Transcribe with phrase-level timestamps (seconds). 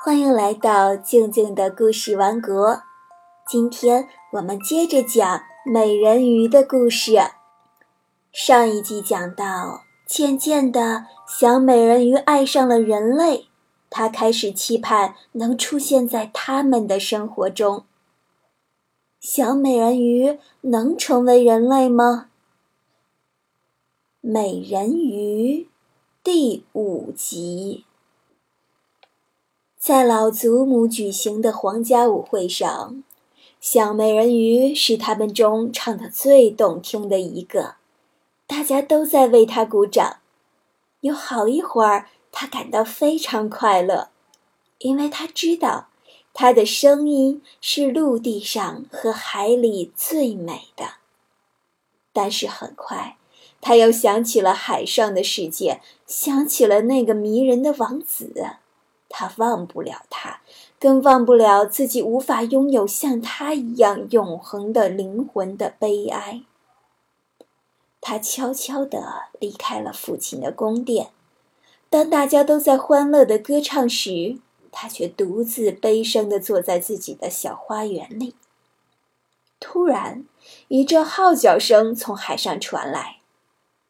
[0.00, 2.82] 欢迎来到静静的故事王国。
[3.48, 7.16] 今天我们接着讲美人鱼的故事。
[8.30, 13.48] 上一集讲到，渐渐的，小美人鱼爱上了人类，
[13.90, 17.84] 她开始期盼能出现在他们的生活中。
[19.18, 22.30] 小美人鱼能成为人类吗？
[24.20, 25.68] 美人鱼
[26.22, 27.84] 第五集。
[29.88, 33.02] 在老祖母举行的皇家舞会上，
[33.58, 37.76] 小美人鱼是他们中唱得最动听的一个，
[38.46, 40.18] 大家都在为她鼓掌。
[41.00, 44.10] 有好一会儿，她感到非常快乐，
[44.80, 45.88] 因为她知道，
[46.34, 50.96] 她的声音是陆地上和海里最美的。
[52.12, 53.16] 但是很快，
[53.62, 58.56] 她又想起了海上的世界，想起了那个迷人的王子。
[59.08, 60.40] 他忘不了他，
[60.78, 66.42] 更忘不了自己无法拥有像他一样永恒的灵魂的悲哀。
[68.00, 71.10] 他悄悄地离开了父亲的宫殿，
[71.90, 74.38] 当大家都在欢乐的歌唱时，
[74.70, 78.34] 他却独自悲伤地坐在自己的小花园里。
[79.58, 80.24] 突然，
[80.68, 83.16] 一阵号角声从海上传来，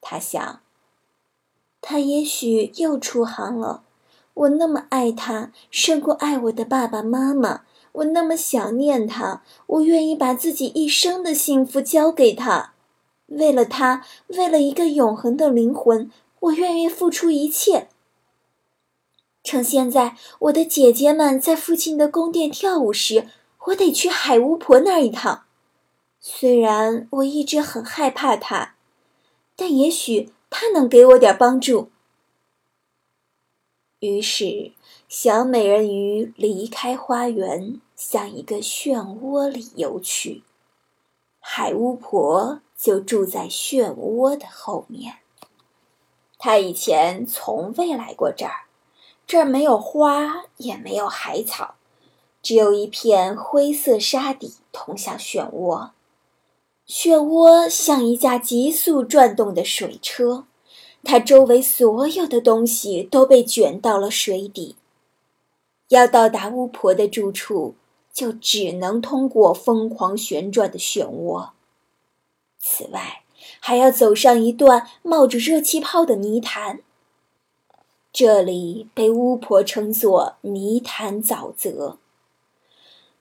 [0.00, 0.60] 他想，
[1.80, 3.82] 他也许又出航了。
[4.36, 7.62] 我那么爱他，胜过爱我的爸爸妈妈。
[7.92, 12.74] 我那么想念他，我愿意把自己一生的幸福交给他。
[13.28, 17.88] 为了他，为了一个永恒的灵魂，我愿意付出一切。
[19.42, 23.26] 趁现在我的姐姐们在父亲的宫殿跳舞时，
[23.66, 25.44] 我得去海巫婆那儿一趟。
[26.20, 28.74] 虽然我一直很害怕她，
[29.56, 31.88] 但也许她能给我点帮助。
[34.06, 34.72] 于是，
[35.08, 40.44] 小美人鱼离开花园，向一个漩涡里游去。
[41.40, 45.16] 海巫婆就住在漩涡的后面。
[46.38, 48.66] 她以前从未来过这儿，
[49.26, 51.74] 这儿没有花，也没有海草，
[52.42, 55.90] 只有一片灰色沙底通向漩涡。
[56.86, 60.46] 漩涡像一架急速转动的水车。
[61.06, 64.74] 它周围所有的东西都被卷到了水底。
[65.88, 67.76] 要到达巫婆的住处，
[68.12, 71.50] 就只能通过疯狂旋转的漩涡。
[72.58, 73.22] 此外，
[73.60, 76.80] 还要走上一段冒着热气泡的泥潭。
[78.12, 81.98] 这里被巫婆称作泥潭沼泽。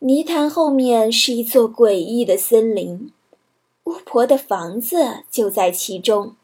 [0.00, 3.10] 泥潭后面是一座诡异的森林，
[3.84, 6.36] 巫婆的房子就在其中。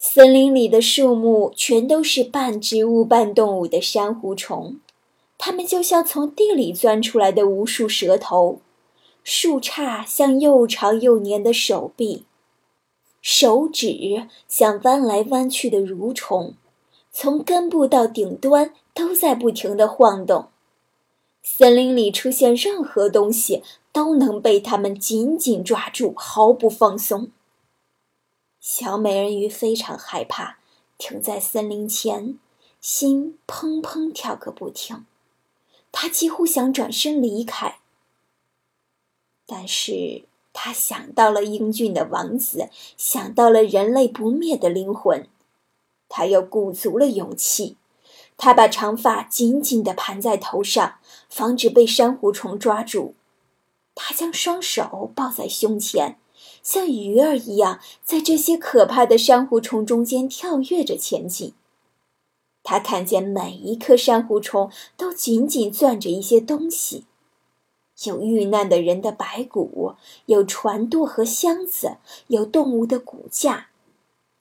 [0.00, 4.76] 森林里的树木全都是半植物半动物的珊瑚虫，
[5.36, 8.60] 它们就像从地里钻出来的无数舌头，
[9.24, 12.24] 树杈像又长又黏的手臂，
[13.20, 16.54] 手指像弯来弯去的蠕虫，
[17.10, 20.46] 从根部到顶端都在不停地晃动。
[21.42, 27.32] 森林里出现任何东西，都能被它们紧紧抓住，毫不放松。
[28.70, 30.58] 小美人鱼非常害怕，
[30.98, 32.38] 停在森林前，
[32.82, 35.06] 心砰砰跳个不停。
[35.90, 37.78] 她几乎想转身离开，
[39.46, 42.68] 但是她想到了英俊的王子，
[42.98, 45.26] 想到了人类不灭的灵魂，
[46.06, 47.78] 她又鼓足了勇气。
[48.36, 50.98] 她把长发紧紧地盘在头上，
[51.30, 53.14] 防止被珊瑚虫抓住。
[53.94, 56.18] 她将双手抱在胸前。
[56.68, 61.54] 像鱼儿一样，在这些可怕的珊瑚虫中间跳跃着前进。
[62.62, 67.06] 他看见每一颗珊瑚虫都紧紧攥着一些东西，
[68.04, 69.94] 有遇难的人的白骨，
[70.26, 71.96] 有船舵和箱子，
[72.26, 73.68] 有动物的骨架。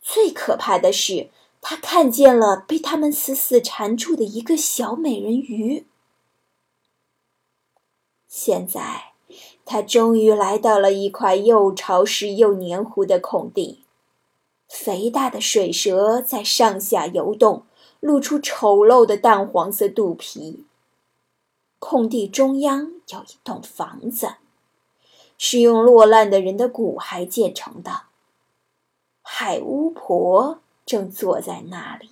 [0.02, 1.30] 最可怕的是，
[1.62, 5.86] 他看见了被他们死死缠住的一个小美人鱼。
[8.28, 9.14] 现在。
[9.70, 13.84] 他终于来到了一块又潮湿又黏糊的空地，
[14.70, 17.64] 肥大的水蛇在上下游动，
[18.00, 20.64] 露出丑陋的淡黄色肚皮。
[21.80, 24.36] 空地中央有一栋房子，
[25.38, 28.04] 是用落烂的人的骨骸建成的。
[29.22, 32.12] 海巫婆正坐在那里，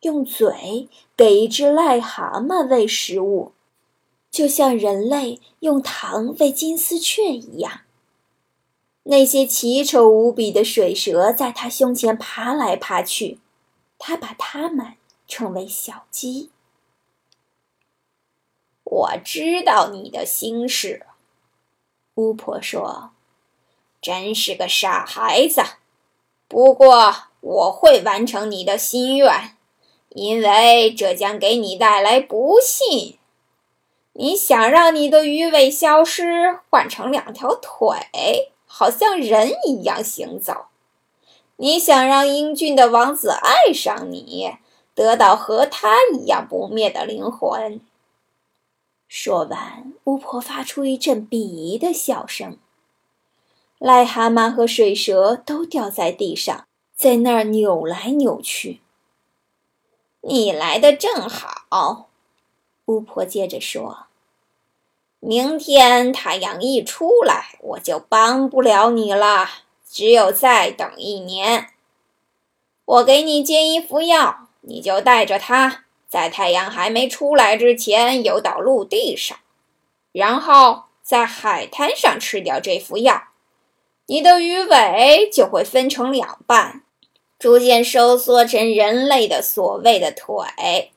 [0.00, 3.52] 用嘴给一只癞蛤蟆喂食物。
[4.32, 7.82] 就像人类用糖喂金丝雀一样，
[9.02, 13.38] 那些奇丑无比的水蛇在他胸前爬来爬去，
[13.98, 14.94] 他把它们
[15.28, 16.48] 称为小鸡。
[18.84, 21.04] 我知道你的心事。”
[22.16, 23.10] 巫婆说
[24.00, 25.62] ：“真是个傻孩子。
[26.48, 29.56] 不过我会完成你的心愿，
[30.10, 33.18] 因为这将给你带来不幸。
[34.14, 40.66] 你想让你的鱼尾消失，换成两条腿，好像人一样行走。
[41.56, 44.56] 你想让英俊的王子爱上你，
[44.94, 47.80] 得到和他一样不灭的灵魂。”
[49.08, 52.58] 说完，巫婆发出一阵鄙夷的笑声。
[53.78, 58.80] 癞蛤蟆和水蛇都掉在地上，在那儿扭来扭去。
[60.20, 62.08] 你来的正好，
[62.86, 64.06] 巫婆接着说
[65.20, 69.48] ：“明天太阳一出来，我就帮不了你了，
[69.88, 71.68] 只有再等一年。
[72.84, 79.38] 我给你煎一副药，你就带着它。”在太阳还没出来之前游到陆地上，
[80.12, 83.28] 然后在海滩上吃掉这副药，
[84.04, 86.82] 你的鱼尾就会分成两半，
[87.38, 90.91] 逐渐收缩成人类的所谓的腿。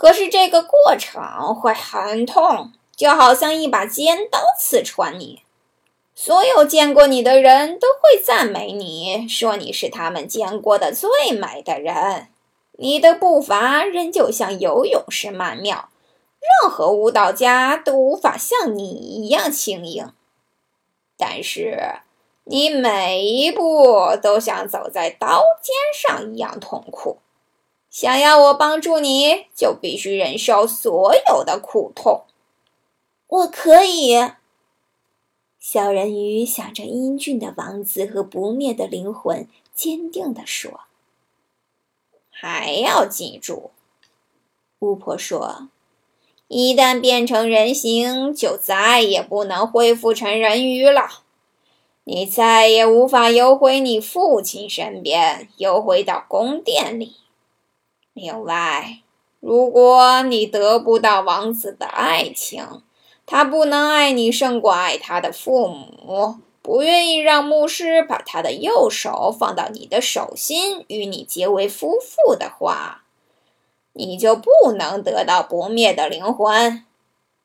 [0.00, 5.42] 可是这个过程会很痛，就好像一把尖刀刺穿你。
[6.14, 12.28] 所有见过你的人都会赞美你，说你是他们见过的最美的人。
[12.74, 15.88] 你的步伐仍旧像游泳时曼妙，
[16.62, 20.12] 任何舞蹈家都无法像你一样轻盈。
[21.16, 21.76] 但是，
[22.44, 27.18] 你每一步都像走在刀尖上一样痛苦。
[28.00, 32.26] 想要我帮助你，就必须忍受所有的苦痛。
[33.26, 34.14] 我可以。
[35.58, 40.82] 小人鱼想着英俊的王子和不灭的灵魂，坚定地说。
[42.30, 43.72] 还要记住，
[44.78, 45.68] 巫婆说
[46.46, 51.24] ：“一旦变成人形，就再也不能恢复成人鱼了。
[52.04, 57.16] 你再也无法游回你父亲身边，游回到宫殿里。
[58.18, 58.98] 另外，
[59.40, 62.82] 如果你得不到王子的爱情，
[63.24, 73.04] 他不能爱你胜过爱他的父母。”不愿意让牧师把他的右手放到你的手心，与你结为夫妇的话，
[73.94, 76.84] 你就不能得到不灭的灵魂。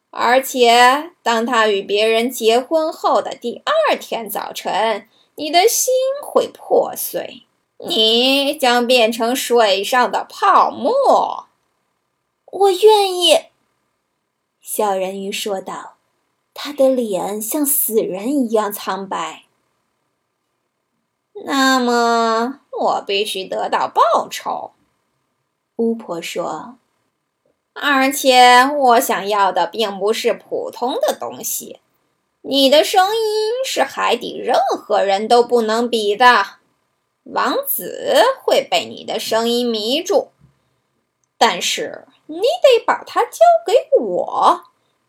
[0.10, 7.44] 而且，当他与别人结婚后的第二天早晨，你的心会破碎，
[7.78, 11.48] 你将变成水上的泡沫。
[12.46, 13.46] 我愿意，
[14.62, 15.92] 小人鱼说道。
[16.56, 19.46] 他的脸像死人一样苍白。
[21.46, 24.74] 那么，我必须得到报酬。
[25.78, 26.78] 巫婆说
[27.74, 31.80] ：“而且，我想要的并不是普通的东西。
[32.42, 36.58] 你的声音是海底任何人都不能比的。
[37.24, 40.30] 王子会被你的声音迷住，
[41.38, 44.64] 但是你得把它交给我。”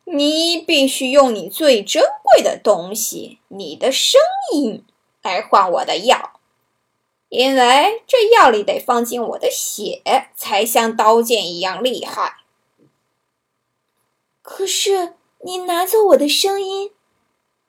[0.06, 4.20] 你必须用你最珍贵的东西——你的声
[4.52, 4.84] 音，
[5.22, 6.38] 来换我的药，
[7.30, 10.02] 因为这药里得放进我的血，
[10.36, 12.42] 才像刀剑一样厉害。
[14.42, 16.90] 可是你拿走我的声音，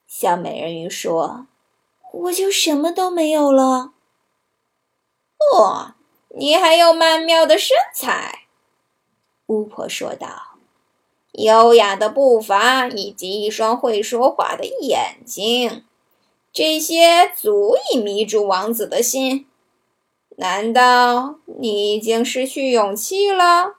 [0.05, 1.47] 小美人鱼说
[2.11, 3.93] ：“我就什么都没有了。”
[5.53, 5.93] 哦，
[6.29, 8.45] 你还有曼妙的身材，
[9.47, 10.57] 巫婆说道。
[11.33, 15.83] 优雅的步伐以及一双会说话的眼睛，
[16.53, 19.45] 这些足以迷住王子的心。
[20.37, 23.75] 难道你已经失去勇气了？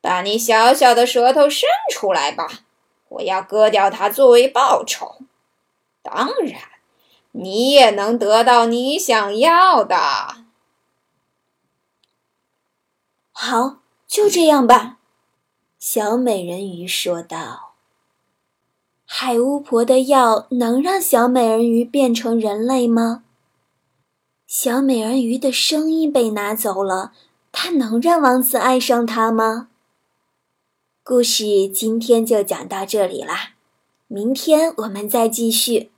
[0.00, 2.48] 把你小小的舌头伸出来吧，
[3.08, 5.16] 我要割掉它作为报酬。
[6.02, 6.60] 当然，
[7.32, 10.45] 你也能得到你想要的。
[13.38, 14.96] 好，就这样吧。
[15.78, 17.74] 小美人鱼说道
[19.04, 23.24] ：“海巫婆的药能让小美人鱼变成人类吗？
[24.46, 27.12] 小美人鱼的声音被拿走了，
[27.52, 29.68] 她能让王子爱上她吗？”
[31.04, 33.50] 故事今天就讲到这里啦，
[34.06, 35.90] 明天我们再继续。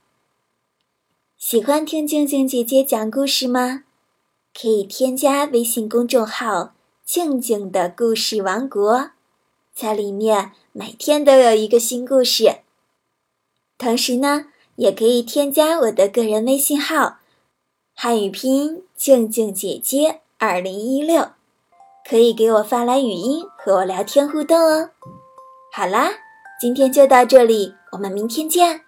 [1.37, 3.85] 喜欢听静静姐姐讲故事吗？
[4.53, 6.73] 可以添加微信公众号
[7.11, 9.09] “静静的故事王国”。
[9.73, 12.57] 在里面每天都有一个新故事，
[13.79, 17.17] 同时呢，也可以添加我的个人微信号
[17.97, 21.31] “汉语拼音静静姐姐二零一六”，
[22.07, 24.91] 可以给我发来语音和我聊天互动哦。
[25.73, 26.11] 好啦，
[26.61, 28.85] 今天就到这里，我们明天见。